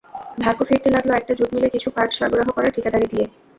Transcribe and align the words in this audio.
ভাগ্য 0.43 0.61
ফিরতে 0.69 0.89
লাগল 0.95 1.09
একটা 1.13 1.33
জুট 1.37 1.49
মিলে 1.55 1.67
কিছু 1.75 1.87
পার্টস 1.95 2.15
সরবরাহ 2.19 2.47
করার 2.51 2.75
ঠিকাদারি 2.75 3.07
দিয়ে। 3.11 3.25